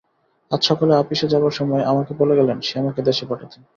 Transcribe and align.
আজ 0.51 0.61
সকালে 0.69 0.93
আপিসে 0.95 1.25
যাবার 1.33 1.53
সময় 1.59 1.83
আমাকে 1.91 2.11
বলে 2.21 2.33
গেলেন 2.39 2.57
শ্যামাকে 2.61 3.01
দেশে 3.07 3.23
পাঠাতে। 3.29 3.57